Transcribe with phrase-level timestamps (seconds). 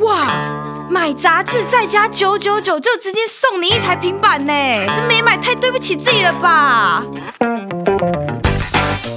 [0.00, 4.52] 哇，买杂志再加九九九就直接送你一台平板呢，
[4.94, 7.02] 这没买太对不起自己了吧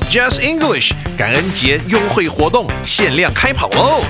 [0.10, 4.02] ？Just English 感恩节优惠活动限量开跑喽！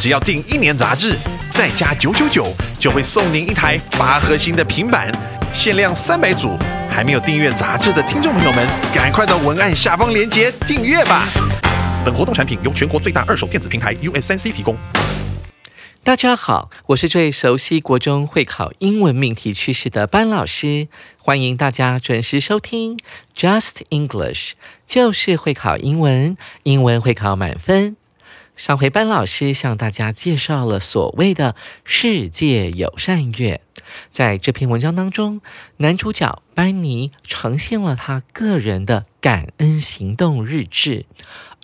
[0.00, 1.16] 只要订一年杂志，
[1.52, 2.46] 再加九九九，
[2.78, 5.10] 就会送您一台八核心的平板，
[5.52, 6.58] 限量三百组。
[6.90, 11.24] 还没有订阅杂志的听众朋友们，赶快到文案下方链接订阅吧！
[12.04, 14.76] 本活动产品由全国最大二手电子平台 US3C 提供。
[16.06, 20.86] 大家好，我是最熟悉国中会考英文命题趋势的班老师，
[21.18, 22.96] 欢迎大家准时收听
[23.34, 24.52] Just English，
[24.86, 27.96] 就是会考英文，英文会考满分。
[28.54, 33.60] 上回班老师向大家介绍了所谓的世界友善月，
[34.08, 35.40] 在这篇文章当中，
[35.78, 41.06] 男主角班尼呈现了他个人的感恩行动日志，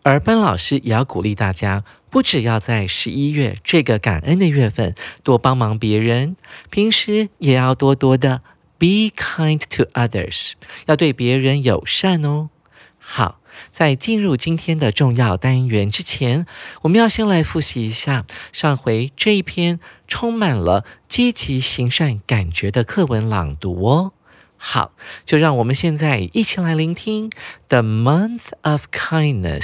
[0.03, 4.95] 而班老师也要鼓励大家，不只要在十一月这个感恩的月份
[5.25, 6.37] 多帮忙别人，
[6.71, 8.43] 平时也要多多的
[8.79, 10.53] be kind to others，
[10.87, 12.51] 要对别人友善哦。
[12.99, 13.41] 好。
[13.71, 16.47] 在进入今天的重要单元之前，
[16.83, 24.13] 我们要先来复习一下上回这一篇充满了积极行善感觉的课文朗读哦。
[24.57, 24.93] 好，
[25.25, 27.31] 就让我们现在一起来聆听
[27.69, 29.61] 《The Month of Kindness》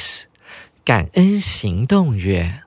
[0.87, 2.63] 感恩行动月。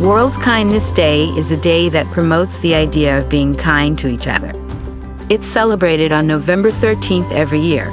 [0.00, 4.26] World Kindness Day is a day that promotes the idea of being kind to each
[4.26, 4.52] other.
[5.28, 7.92] It's celebrated on November 13th every year.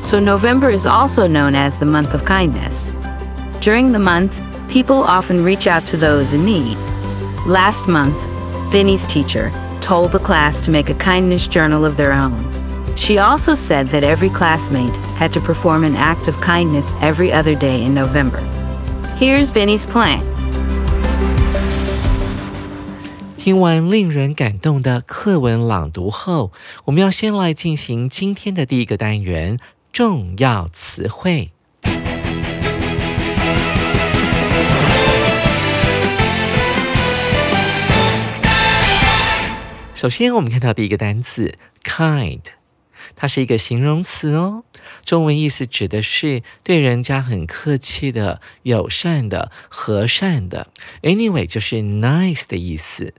[0.00, 2.90] So, November is also known as the month of kindness.
[3.60, 6.78] During the month, people often reach out to those in need.
[7.46, 8.16] Last month,
[8.70, 9.50] Vinny's teacher
[9.88, 12.32] told the class to make a kindness journal of their own.
[12.96, 17.54] She also said that every classmate had to perform an act of kindness every other
[17.54, 18.40] day in November.
[19.18, 20.22] Here's Vinny's plan.
[23.36, 26.50] 听完令人感动的课文朗读后，
[26.84, 29.58] 我们要先来进行今天的第一个单元——
[29.92, 31.52] 重要词汇。
[39.99, 42.39] 首先，我们看到第一个单词 “kind”，
[43.17, 44.63] 它是一个形容词哦。
[45.03, 50.69] 中文意思指的是对人家很客气的、友善的、和善的。
[51.01, 53.13] Anyway，就是 nice 的意思。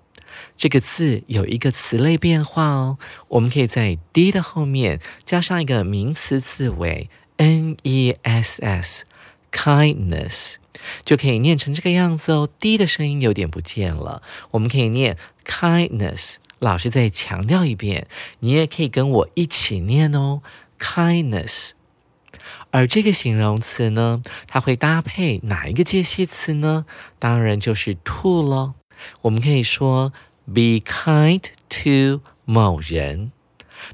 [0.56, 2.96] 这个字有一个词类变化哦，
[3.28, 10.54] 我们可以在 d 的后面加上一个名词字尾 n e s s，kindness
[11.04, 12.48] 就可以念成这个样子哦。
[12.58, 16.36] d 的声音有点不见了，我们可以念 kindness。
[16.60, 18.06] 老师再强调一遍，
[18.38, 20.42] 你也可以跟我一起念哦
[20.78, 21.72] ，kindness。
[22.70, 26.86] 而这个形容词呢，它会搭配哪一个介系词呢？
[27.18, 28.74] 当然就是 to 咯。
[29.22, 30.12] 我们可以说。
[30.52, 33.30] Be kind to 某人，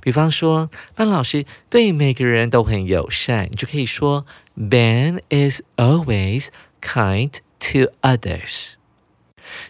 [0.01, 4.25] 比方说，班老师对每个人都很友善，你就可以说
[4.57, 6.49] Ben is always
[6.81, 8.76] kind to others。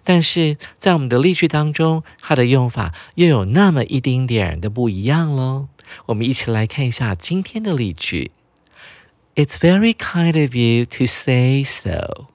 [0.08, 5.66] 但是在我们的例句当中，它的用法又有那么一丁点的不一样喽。
[6.06, 8.30] 我们一起来看一下今天的例句
[9.34, 12.28] ：It's very kind of you to say so。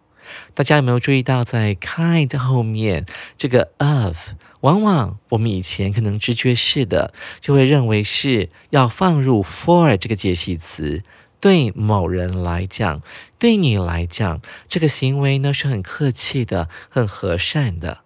[0.54, 3.06] 大家有没有注意到，在 kind 后面
[3.38, 11.04] 这个 of，往往我们以前可能直觉式的就会认为是要放入 for 这个介系词。
[11.42, 13.02] 对某人来讲，
[13.38, 18.04] 对你来讲，这个行为呢是很客气的、很和善的。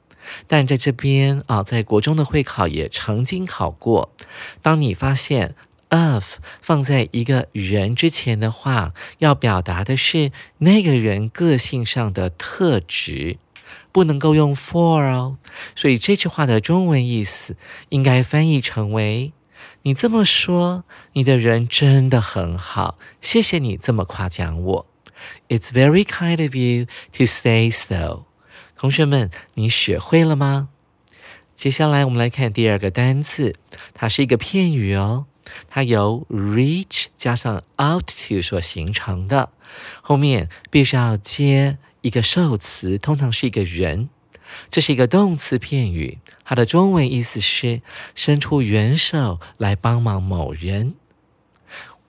[0.47, 4.11] 但在这边啊，在国中的会考也曾经考过，
[4.63, 5.53] 当你发现。
[5.89, 13.37] of 放在一个人之前的话，要表达的是那个人个性上的特质，
[13.91, 15.37] 不能够用 for 哦。
[15.75, 17.55] 所以这句话的中文意思
[17.89, 19.31] 应该翻译成为：
[19.85, 24.87] 你这么说，你的人真的很好，谢谢你这么夸奖我。
[25.47, 28.23] It's very kind of you to say so。
[28.75, 30.69] 同学们，你学会了吗？
[31.53, 33.53] 接下来我们来看第二个单词，
[33.93, 35.27] 它是一个片语哦。
[35.69, 39.51] 它由 reach 加上 out to 所形成的，
[40.01, 44.09] 后面必须要接一个受词，通常是一个人。
[44.71, 47.81] 这是一个动词片语，它的中文意思是
[48.13, 50.93] 伸出援手来帮忙某人。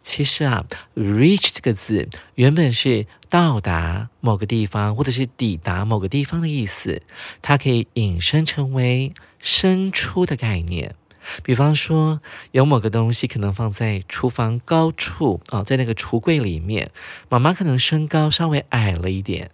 [0.03, 7.03] 其实啊，reach 这个字原本是到达某个地方或者是抵达某个地方的意思，
[7.43, 10.95] 它可以引申成为伸出的概念。
[11.43, 12.21] 比方说，
[12.53, 16.93] 有某个东西可能放在厨房高处啊，在那个橱柜里面，
[17.29, 19.51] 妈妈可能身高稍微矮了一点，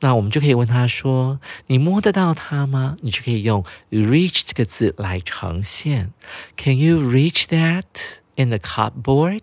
[0.00, 6.12] 那我们就可以问他说：“你摸得到它吗？”你就可以用 “reach” 这个字来呈现。
[6.56, 9.40] Can you reach that in the cupboard？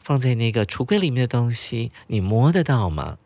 [0.00, 3.18] 放在那个橱柜里面的东西，你摸得到吗？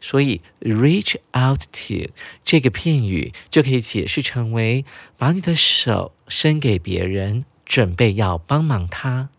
[0.00, 2.12] 所以 “reach out to”
[2.44, 4.84] 这个片语就可以解释成为
[5.16, 9.30] 把你的手伸给别人，准备要帮忙他。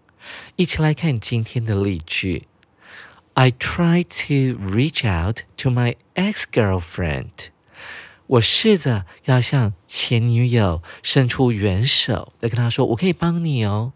[0.56, 2.48] 一起来看今天的例句
[3.36, 7.50] ：I try to reach out to my ex-girlfriend。
[8.28, 13.94] 我试着要向前女友伸出援手，来跟她说我可以帮你哦。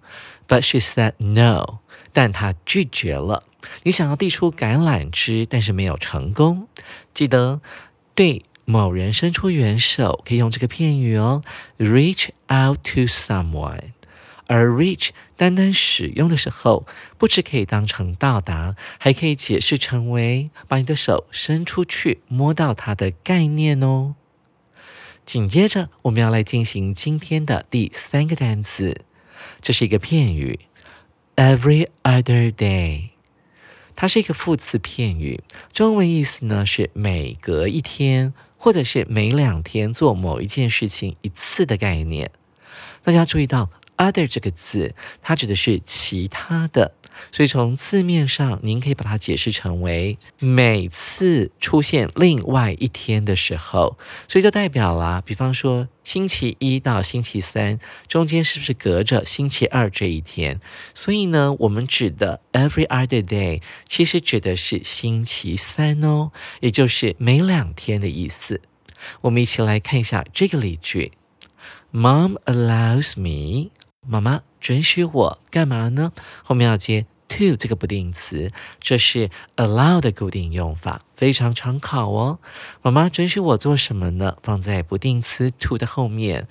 [0.47, 1.79] But she said no，
[2.13, 3.43] 但她拒绝了。
[3.83, 6.67] 你想要递出橄榄枝，但是没有成功。
[7.13, 7.59] 记得
[8.13, 11.43] 对某人伸出援手，可以用这个片语哦
[11.79, 13.93] ，reach out to someone。
[14.49, 16.87] 而 reach 单单使用的时候，
[17.19, 24.15] 不只可以当成到达，还可以解释成为把你的手伸出去摸到它的概念哦。
[25.23, 29.01] 紧接着，我们要来进行今天的第三个单词，
[29.61, 30.59] 这是一个片语
[31.35, 33.09] ，every other day。
[33.95, 42.31] 它是一个副词片语，中文意思呢是每隔一天或者是每两天做某一件事情一次的概念。
[43.03, 43.69] 大家注意到
[43.99, 46.93] “other” 这个字，它指的是其他的。
[47.33, 60.61] 所以从字面上，您可以把它解释成为每次出现另外一天的时候，所以就代表了，比方说星期一到星期三中间是不是隔着星期二这一天？
[60.95, 66.31] 所以呢，我们指的 every other day 其实指的是星期三哦，
[66.61, 68.61] 也就是每两天的意思。
[69.21, 71.11] 我们一起来看一下这个例句
[71.91, 73.71] ：Mom allows me，
[74.07, 74.41] 妈妈。
[74.59, 76.11] 准许我干嘛呢？
[76.43, 82.39] 后面要接 to 这个不定词，这是 allow 的固定用法，非常常考哦。
[82.81, 84.35] 妈妈准许我做什么呢？
[84.43, 86.47] 放在不定词 to 的后面。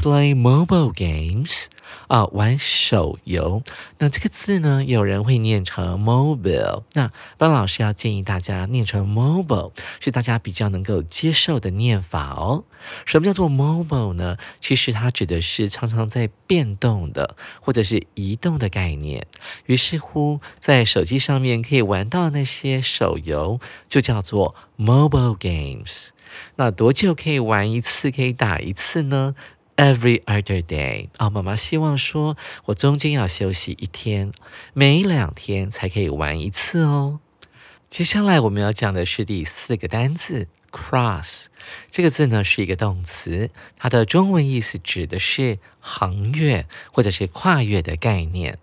[0.00, 1.64] Play mobile games
[2.06, 3.64] 啊，玩手游。
[3.98, 6.84] 那这个字呢，有人会念成 mobile。
[6.92, 12.62] 那班老师要建议大家念成 mobile，是大家比较能够接受的念法哦。
[13.04, 14.36] 什么叫做 mobile 呢？
[14.60, 19.26] 其实它指的是常常在变动的或者是移动的概念。
[19.66, 23.58] 于是乎，在手机上面可以玩到那些手游，
[23.88, 26.10] 就叫做 mobile games。
[26.56, 28.12] 那多久可以玩一次？
[28.12, 29.34] 可以打一次呢
[29.78, 34.32] ？Every other day 啊，妈妈希望说，我中间要休息一天，
[34.74, 37.20] 每两天才可以玩一次哦。
[37.88, 41.46] 接下来我们要讲的是第四个单字，cross
[41.92, 48.58] 这个字呢是一个动词，它的中文意思指的是横越或者是跨越的概念。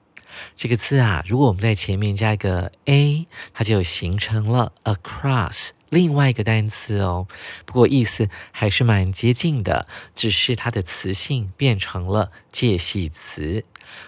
[0.58, 5.70] 这个字啊，如果我们在前面加一个 a，它就形成了 across。
[5.96, 7.26] 另外一个单词哦，
[7.66, 13.64] 不过意思还是蛮接近的，只是它的词性变成了介系词。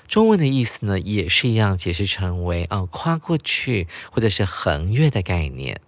[0.10, 5.80] 中文的意思呢，也是一样，解释成为哦跨过去或者是横越的概念。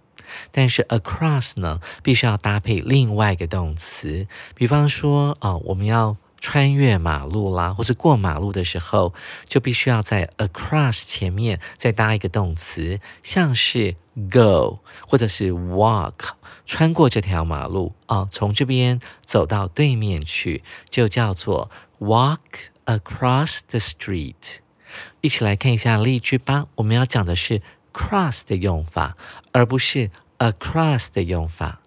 [0.50, 6.16] 但是 across 呢，必须要搭配另外一个动词，比方说哦，我们要。
[6.40, 9.12] 穿越马路啦，或是过马路的时候，
[9.46, 13.94] 就必须要在 across 前面再搭一个动词，像是
[14.30, 16.14] go 或者是 walk，
[16.64, 22.38] 穿过这条马路啊，从这边走到对面去，就叫做 walk
[22.86, 24.60] across the street。
[25.20, 26.64] 一起来看一下例句吧。
[26.76, 27.60] 我们要讲的是
[27.92, 29.16] cross 的用法，
[29.52, 31.82] 而不是 across 的用法。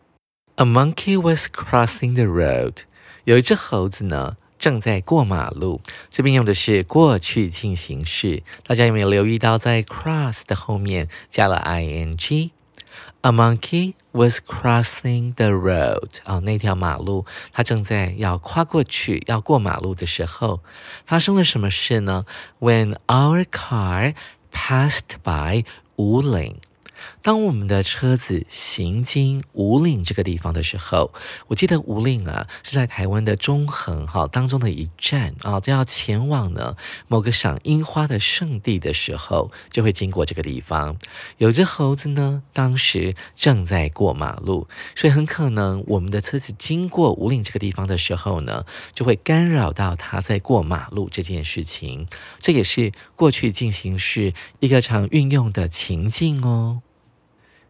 [0.55, 2.83] A monkey was crossing the road。
[3.23, 4.37] 有一只猴子呢。
[4.63, 8.43] 正在过马路，这边用的是过去进行式。
[8.65, 16.11] 大家有没有留意到，在 cross 的后面加了 ing？A monkey was crossing the road。
[16.23, 20.61] 哦，那条马路，它正在要跨过去，要过马路的时候，
[21.05, 22.23] 发生了什么事呢
[22.61, 24.15] ？When our car
[24.49, 25.65] passed by
[25.97, 26.55] 五岭。
[27.23, 31.13] 当我们的车子行经五岭这个地方的时候，
[31.47, 36.75] 我记得五岭啊是在台湾的中横哈当中的一站啊，就要前往呢
[37.07, 40.97] 某个赏樱花的圣地的时候，就会经过这个地方。
[41.37, 52.05] 有只猴子呢，当时正在过马路，所以很可能我们的车子经过五岭这个地方的时候呢，就会干扰到它在过马路这件事情。
[52.41, 56.81] 这也是过去进行式一个常运用的情境哦。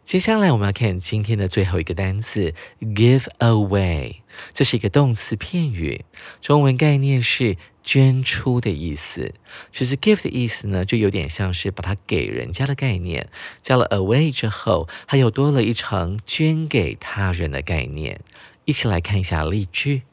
[0.04, 4.18] 接下来我们要看今天的最后一个单词，give away。
[4.52, 6.04] 这是一个动词片语，
[6.42, 9.34] 中文概念是捐出的意思。
[9.72, 13.30] 其实 give 的意思呢，就有点像是把它给人家的概念，
[13.62, 18.20] 加了 away 之后，还有多了一层捐给他人的概念。
[18.66, 20.04] 一起来看一下例句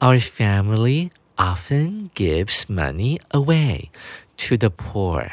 [0.00, 3.88] ：Our family often gives money away
[4.36, 5.30] to the poor。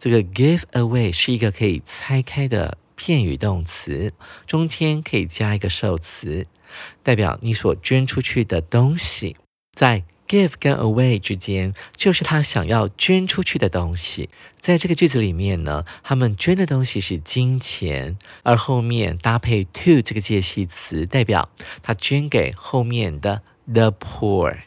[0.00, 4.12] 这个 give away 是一个可以拆开的片语动词，
[4.46, 6.46] 中间可以加一个受词，
[7.02, 9.34] 代表你所捐出去的东西。
[9.74, 14.30] 在 give 跟 away 之间，就是他想要捐出去的东西。
[14.60, 21.50] 在这个句子里面呢，他们捐的东西是金钱，而后面搭配 to 这个介系词，代表
[21.82, 24.58] 他捐给后面的 the poor。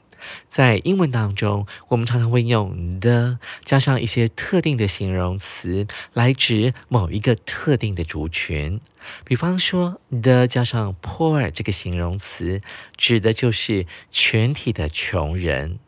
[0.48, 8.79] 在英文当中，我们常常会用 the 加上一些特定的形容词来指某一个特定的族群。
[9.24, 12.62] 比方说，the 加上 poor 这个形容词，
[12.98, 15.79] 指的就是全体的穷人。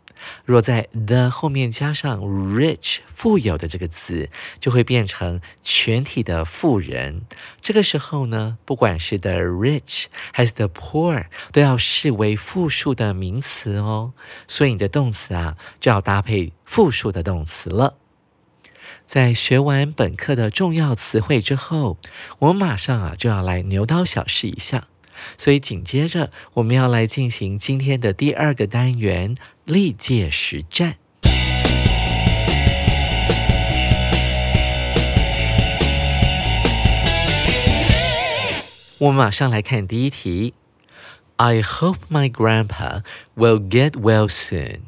[0.46, 4.30] 若在 the 后面加上 rich 富有的这个词，
[4.60, 7.22] 就会变成全体的富人。
[7.62, 14.14] 这个时候呢，不管是 the rich 还是 the poor，都要视为复数的名词哦。
[14.48, 17.98] 所以你的动词啊，就要搭配复数的动词了。
[19.06, 21.98] 在学完本课的重要词汇之后，
[22.40, 24.88] 我们马上啊就要来牛刀小试一下。
[25.38, 29.36] 所以紧接着我们要来进行今天的第二个单元。
[29.68, 30.96] 历届实战，
[38.98, 40.54] 我们马上来看第一题。
[41.36, 43.02] I hope my grandpa
[43.36, 44.84] will get well soon。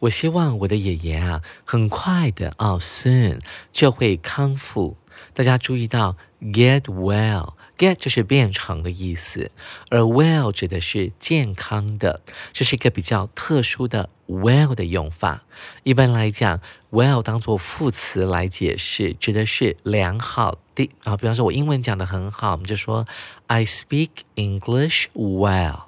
[0.00, 3.38] 我希望我的爷爷啊，很快的哦，soon
[3.72, 4.96] 就会康复。
[5.34, 7.52] 大家注意到 get well。
[7.78, 9.50] Get 就是变成的意思，
[9.90, 12.20] 而 well 指的是健康的，
[12.52, 15.44] 这是一个比较特殊的 well 的用法。
[15.82, 21.16] 一般来讲，well 当做副词来解释，指的是良好的啊。
[21.16, 23.06] 比方说，我英文讲的很好，我们就说
[23.46, 25.85] I speak English well。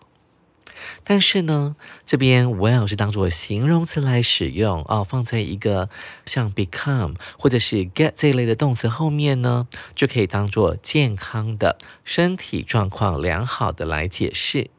[1.05, 5.89] 但是呢，这边 well 是当做形容词来使用哦，放在一个
[6.27, 14.71] 像 become 或者是 get 这一类的动词后面呢，就可以当做健康的身体状况良好的来解释。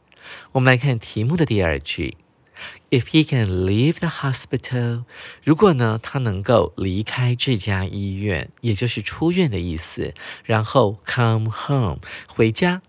[0.51, 2.17] 我们来看题目的第二句
[2.91, 5.03] ：If he can leave the hospital，
[5.43, 10.13] 如果呢他能够离开这家医院，也就是出院的意思，
[10.43, 12.81] 然后 come home 回家。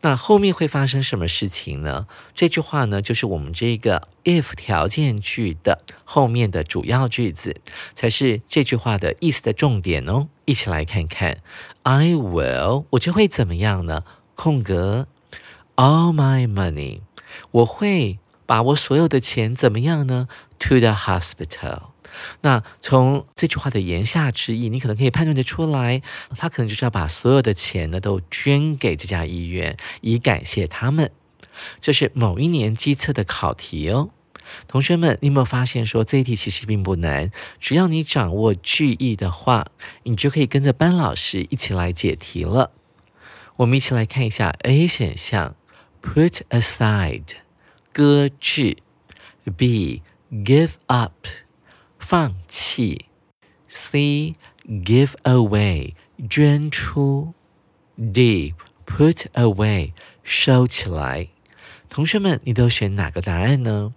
[0.00, 2.06] 那后面会发生什么事情呢？
[2.34, 7.60] 这句话呢，就是我们这个 if 条件句的后面的主要句子，
[7.94, 10.28] 才是这句话的意思的重点哦。
[10.44, 11.38] 一起来看看
[11.82, 14.04] ，I will，我就会怎么样呢？
[14.36, 15.08] 空格
[15.74, 17.00] ，all my money，
[17.50, 20.28] 我会把我所有的钱怎么样呢
[20.60, 21.88] ？To the hospital。
[22.40, 26.02] 那从这句话的言下之意，你可能可以判断得出来，
[26.36, 31.10] 他可能就是要把所有的钱呢都捐给这家医院，以感谢他们。
[31.80, 34.10] 这是某一年机测的考题哦。
[34.66, 37.30] 同学们，你有没有发现说这一题其实并不难？
[37.58, 39.66] 只要你掌握句意的话，
[40.04, 42.70] 你就可以跟着班老师一起来解题了。
[43.56, 45.54] 我们一起来看一下 A 选项
[46.00, 47.24] ，put aside，
[47.92, 48.78] 搁置
[49.44, 51.26] ；B，give up。
[52.07, 53.05] 放弃，
[53.67, 54.35] C
[54.67, 55.93] give away
[56.29, 57.33] 捐出，
[57.95, 58.53] D
[58.85, 61.29] put away 收起来。
[61.88, 63.92] 同学们，你都选哪个答案呢？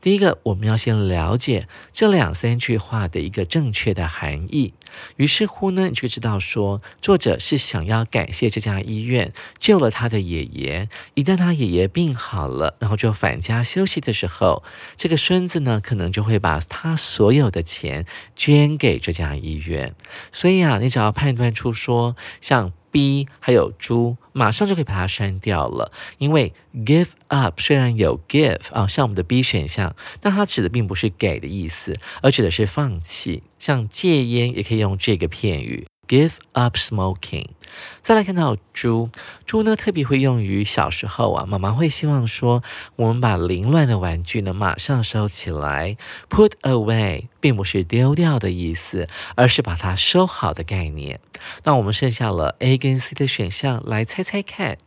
[0.00, 4.72] 第一个，我们要先了解这两三句话的一个正确的含义。
[5.16, 10.88] 于是乎呢，你就知道说，作者是想要感谢这家医院救了他的爷爷。
[11.14, 14.62] 一旦他爷爷病好了，然后就返家休息的时候，
[14.96, 19.94] 这个孙子呢，可能就会把他所有的钱捐给这家医院。
[20.32, 22.72] 所以啊，你只要判断出说，像。
[22.96, 25.92] B 还有猪，马上就可以把它删掉了。
[26.16, 33.42] 因为 give up 虽然有 give 啊，像我们的 B 选项，但它指的并不是给的意思，而指的是放弃。
[33.58, 35.86] 像戒烟也可以用这个片语。
[36.08, 37.46] Give up smoking。
[38.00, 39.10] 再来看到猪，
[39.44, 42.62] 猪呢特别会用于小时候啊，妈妈会希望说，
[42.94, 45.96] 我们把凌乱的玩具呢马上收起来。
[46.30, 51.20] Put away 并不是丢掉的意思，而是把它收好的概念。
[51.64, 54.78] 那我们剩下了 A 跟 C 的选项，来猜猜看。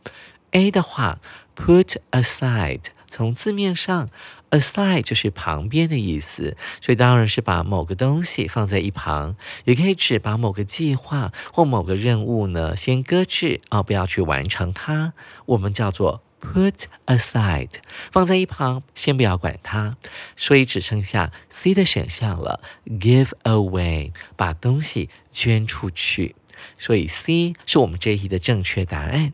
[0.52, 1.20] A 的话
[1.54, 4.08] ，put aside，从字面上。
[4.50, 15.12] Aside 就是旁边的意思，所以当然是把某个东西放在一旁，也可以指把某个计划或某个任务呢先搁置啊，不要去完成它。
[15.46, 17.74] 我们叫做 put aside，
[18.10, 19.96] 放在一旁，先不要管它。
[20.34, 26.34] 所以只剩下 C 的选项了，give away，把东西捐出去。
[26.76, 29.32] 所以 C 是我们这一题的正确答案。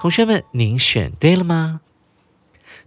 [0.00, 1.82] 同学们，您选对了吗？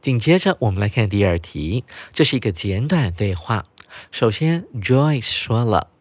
[0.03, 3.63] 紧接着我们来看第二题，这是一个简短对话。
[4.11, 5.91] 首先，Joyce 说了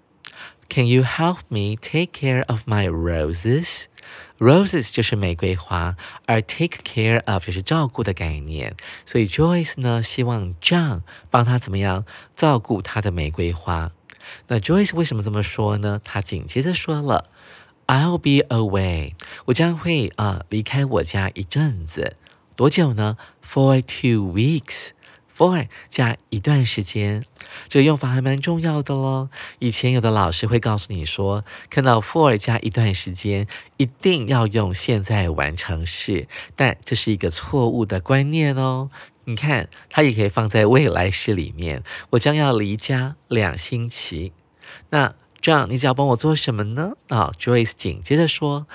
[0.68, 3.84] ：“Can you help me take care of my roses？”
[4.40, 8.74] Roses 就是玫瑰花，而 take care of 就是照顾的概念。
[9.06, 12.04] 所以 Joyce 呢，希望 John 帮他怎么样
[12.34, 13.92] 照顾他的玫瑰花。
[14.48, 16.00] 那 Joyce 为什么这么说呢？
[16.02, 17.30] 他紧接着说了
[17.86, 22.16] ：“I'll be away，我将会啊离开我家一阵子，
[22.56, 24.90] 多久呢？For two weeks。”
[25.34, 27.24] for 加一段时间，
[27.66, 29.30] 这个用法还蛮重要的喽。
[29.60, 38.90] 以前有的老师会告诉你说，看到 for 加一段时间，一定要用现在完成式，但这是一个错误的观念哦。
[39.24, 41.82] 你看，它也可以放在未来式里面。
[42.10, 44.34] 我将要离家两星期，
[44.90, 46.92] 那 John，你只要帮我做什么呢？
[47.08, 48.66] 啊，Joyce 紧接着说。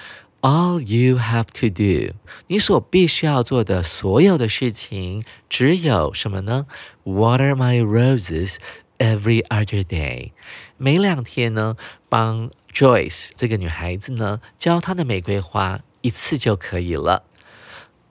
[0.42, 2.14] All you have to do，
[2.46, 6.68] 你所必须要做的所有的事情只有什么呢
[7.04, 8.58] ？Water my roses
[9.00, 10.32] every other day，
[10.78, 11.76] 每两天呢，
[12.08, 17.24] 帮 Joyce 这个女孩子呢浇她的玫瑰花一次就可以了。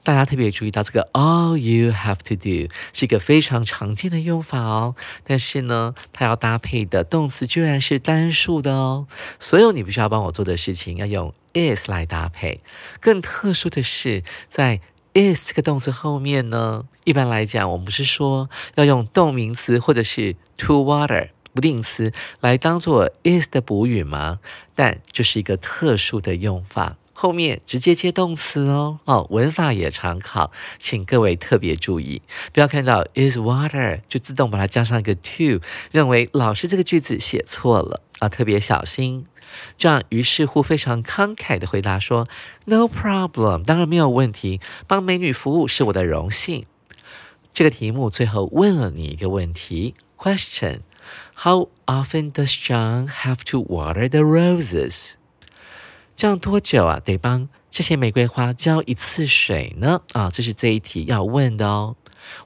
[0.06, 4.94] 大家特别注意到，这个 all you have to do 是一个非常常见的用法哦。
[5.25, 9.08] 但是呢，它要搭配的动词居然是单数的哦。
[9.40, 12.62] 所有你必须要帮我做的事情要用 is 来搭配。
[13.00, 14.80] 更特殊的是，在
[15.12, 24.38] is 这个动词后面呢，一般来讲，我们不是说要用动名词或者是 to water 不定词来当做 is 的补语吗？
[24.76, 26.96] 但这是一个特殊的用法。
[27.18, 32.20] 后面直接接动词哦，哦，文法也常考，请各位特别注意，
[32.52, 39.25] 不要看到 is water 就自动把它加上一个 to，认为老师这个句子写错了啊，特别小心。
[39.78, 42.28] 这样于是乎非常慷慨的回答说
[42.66, 46.66] ，No problem，当然没有问题，帮美女服务是我的荣幸。
[47.55, 55.12] 这个题目最后问了你一个问题，Question：How often does John have to water the roses？
[56.16, 56.98] 这样多久啊？
[57.05, 60.00] 得帮这些玫瑰花浇一次水呢？
[60.12, 61.96] 啊，这是这一题要问的哦。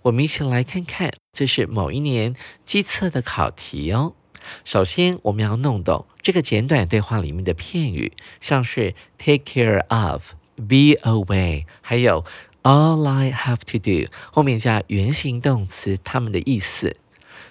[0.03, 4.15] 我们一起来看看，这是某一年机测的考题哦。
[4.65, 12.25] 首先，我们要弄懂这个简短对话里面的片语，像是 take care of、be away，还有
[12.65, 16.97] all I have to do，后面加原形动词，它们的意思。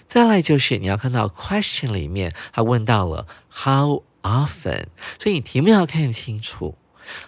[0.06, 4.02] 再来就是你要看到 question 里面，他问到了 how。
[4.22, 4.86] Often，
[5.18, 6.76] 所以你题目要看清楚。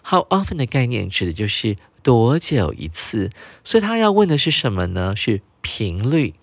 [0.05, 3.31] How often 的概念指的就是多久一次，
[3.65, 5.17] 所以他要问的是什么呢？
[5.17, 6.35] 是频率。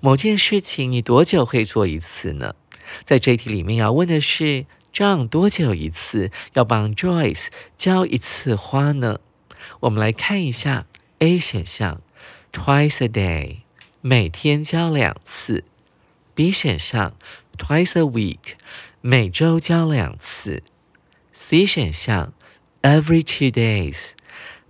[0.00, 2.54] 某件事情你多久会做一次呢？
[3.04, 9.18] 在这一题里面要问的是，John 多久一次要帮 Joyce 浇一次花呢？
[9.80, 10.86] 我们来看一下
[11.18, 12.00] A 选项
[12.52, 13.56] ，twice a day，
[14.00, 15.64] 每天浇两次。
[16.34, 17.14] B 选项
[17.58, 18.54] ，twice a week。
[19.08, 20.64] 每周浇两次。
[21.32, 22.32] C 选项
[22.82, 24.14] ，every two days，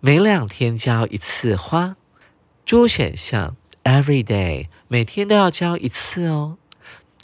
[0.01, 1.96] 每两天浇一次花。
[2.66, 6.59] D 选项，every day，每天都要浇一次哦。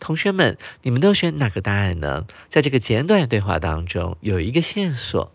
[0.00, 2.24] 同学们，你们都选哪个答案呢？
[2.48, 5.34] 在这个简短对话当中，有一个线索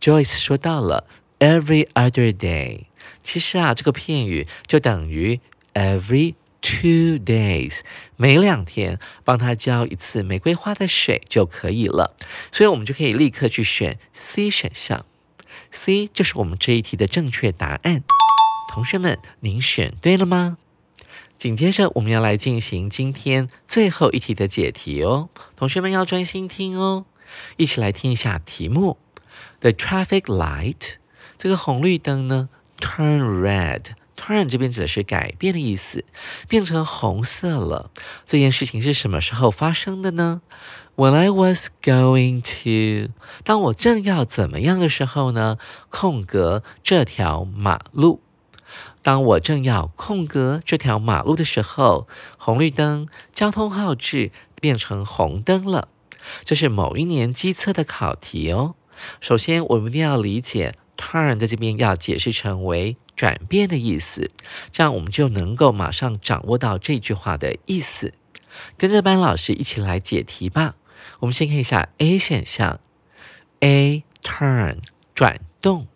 [0.00, 1.06] ，Joyce 说到了
[1.38, 2.84] every other day，
[3.22, 5.38] 其实啊，这个片语就等于
[5.74, 6.36] every。
[6.62, 7.80] Two days，
[8.16, 12.14] 每两天帮他浇一次玫瑰花的水就可以了，
[12.52, 15.06] 所以我们就可以立刻去选 C 选项
[15.70, 18.04] ，C 就是我们这一题的正确答案。
[18.68, 20.58] 同学们，您选对了吗？
[21.38, 27.06] 紧接着我们要来进行今天最后一题的解题哦，同学们要专心听哦，
[27.56, 28.98] 一起来听一下题目
[29.60, 30.96] ：The traffic light，
[31.38, 33.92] 这个红绿灯呢，turn red。
[34.20, 36.04] Turn 这边指的是改变的意思，
[36.46, 37.90] 变成红色了。
[38.26, 40.42] 这件事情是什么时候发生的呢
[40.96, 45.56] ？When I was going to，当我正要怎么样的时候呢？
[45.88, 48.20] 空格这条马路。
[49.02, 52.06] 当我正要空格这条马路的时候，
[52.36, 54.30] 红绿灯交通号志
[54.60, 55.88] 变成红灯了。
[56.44, 58.74] 这是某一年机测的考题哦。
[59.20, 62.98] 首先，我们一定要理解 turn 在这边要解释成为。
[63.20, 64.30] 转变的意思，
[64.72, 68.14] 这样我们就能够马上掌握到这句话的意思。
[68.78, 70.76] 跟着班老师一起来解题吧。
[71.18, 72.80] 我们先看一下 A 选项
[73.58, 74.78] ，A turn
[75.14, 75.86] 转动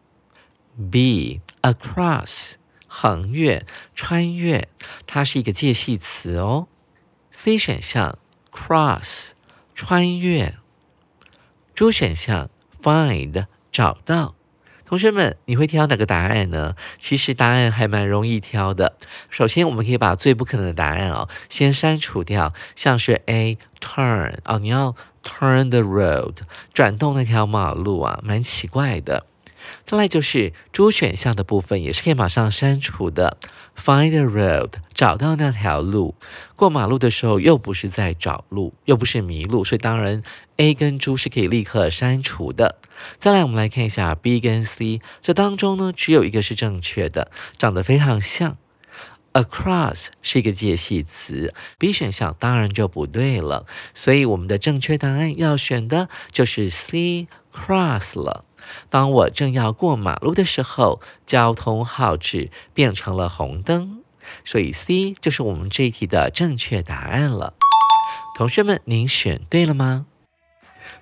[0.91, 2.57] ，B across
[2.87, 4.69] 横越、穿越，
[5.07, 6.69] 它是一个介系词哦。
[7.31, 8.19] C 选项
[8.53, 9.31] cross
[9.75, 10.59] 穿越。
[11.75, 12.51] ，D 选项
[12.83, 14.35] find 找到。
[14.95, 16.77] 同学们，你会挑哪个答案呢？
[17.01, 18.97] 其实答案还蛮容易挑的。
[19.29, 26.37] 首先，我们可以把最不可能的答案哦先删除掉，像是 A turn 哦，你要 turn the road
[26.73, 29.27] 转动那条马路啊，蛮奇怪的。
[29.83, 33.39] 再来就是猪选项的部分，也是可以马上删除的。
[33.77, 36.15] Find the road，找到那条路。
[36.57, 40.23] 过马路的时候又不是在找路，又不是迷路，所以当然
[40.57, 42.79] A 跟猪是可以立刻删除的。
[43.19, 48.57] 再来，我们来看一下 B 跟 C，这当中呢只有一个是正确的，长得非常像。
[49.33, 53.67] Across 是一个介系词，B 选项当然就不对了。
[53.93, 58.45] 所以我们的正确答案要选的就是 C cross 了。
[58.89, 64.03] 当我正要过马路的时候，交通号志变成了红灯，
[64.45, 67.55] 所以 C 就是我们这一题的正确答案了。
[68.37, 70.07] 同学们，您选对了吗？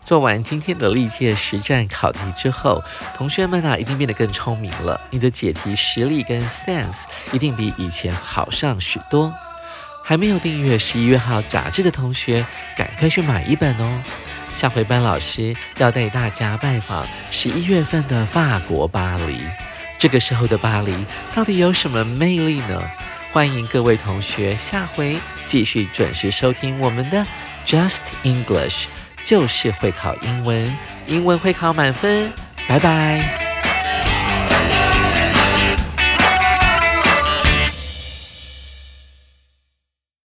[0.05, 2.83] 做完今天的历届实战考题之后，
[3.15, 9.33] 同学们啊一定变得更聪明了，你的解题实力跟 sense 一定比以前好上许多。
[10.05, 12.45] 还没有订阅十一月号杂志的同学，
[12.77, 14.03] 赶快去买一本哦！
[14.53, 19.39] 下回班老师要带大家拜访十一月份的法国巴黎。
[19.99, 20.95] 这个时候的巴黎
[21.35, 22.83] 到底有什么魅力呢？
[23.33, 27.27] 欢迎各位同学下回继续准时收听我们的
[27.65, 28.87] Just English，
[29.25, 32.31] 就是会考英文，英文会考满分。
[32.69, 33.42] 拜拜。